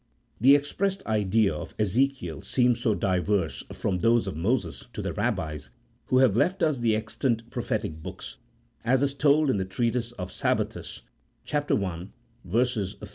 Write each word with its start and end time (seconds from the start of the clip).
The 0.39 0.55
expressed 0.55 1.05
ideas 1.05 1.51
of 1.61 1.75
Ezekiel 1.77 2.41
seemed 2.41 2.79
so 2.79 2.95
diverse 2.95 3.63
from 3.71 3.99
those 3.99 4.25
of 4.25 4.35
Moses 4.35 4.87
to 4.93 5.01
the 5.03 5.13
Rabbis 5.13 5.69
who 6.07 6.17
have 6.17 6.35
left 6.35 6.63
us 6.63 6.79
the 6.79 6.95
extant 6.95 7.51
prophetic 7.51 8.01
books 8.01 8.37
(as 8.83 9.03
is 9.03 9.13
told 9.13 9.47
in 9.51 9.57
the 9.57 9.63
treatise 9.63 10.11
of 10.13 10.31
Sabbathus, 10.31 11.03
i. 11.53 13.07